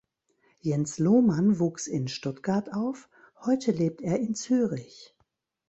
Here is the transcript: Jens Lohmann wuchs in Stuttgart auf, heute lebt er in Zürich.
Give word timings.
Jens 0.57 0.97
Lohmann 0.97 1.59
wuchs 1.59 1.85
in 1.85 2.07
Stuttgart 2.07 2.73
auf, 2.73 3.07
heute 3.45 3.71
lebt 3.71 4.01
er 4.01 4.17
in 4.17 4.33
Zürich. 4.33 5.15